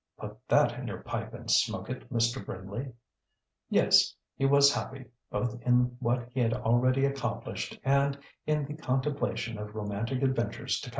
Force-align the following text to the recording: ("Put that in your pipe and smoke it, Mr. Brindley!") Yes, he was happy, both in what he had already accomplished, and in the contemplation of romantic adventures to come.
("Put 0.17 0.39
that 0.47 0.79
in 0.79 0.87
your 0.87 1.03
pipe 1.03 1.31
and 1.35 1.47
smoke 1.51 1.87
it, 1.91 2.11
Mr. 2.11 2.43
Brindley!") 2.43 2.91
Yes, 3.69 4.15
he 4.35 4.47
was 4.47 4.73
happy, 4.73 5.05
both 5.29 5.61
in 5.61 5.95
what 5.99 6.27
he 6.31 6.39
had 6.39 6.55
already 6.55 7.05
accomplished, 7.05 7.79
and 7.83 8.17
in 8.47 8.65
the 8.65 8.73
contemplation 8.77 9.59
of 9.59 9.75
romantic 9.75 10.23
adventures 10.23 10.79
to 10.79 10.89
come. 10.89 10.89